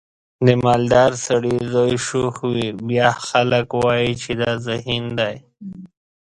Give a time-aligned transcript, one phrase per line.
[0.45, 5.35] د مالدار سړي زوی شوخ وي بیا خلک وایي چې دا ذهین دی.